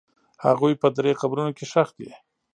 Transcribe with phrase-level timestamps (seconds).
[0.45, 2.11] هغوی په درې قبرونو کې ښخ دي.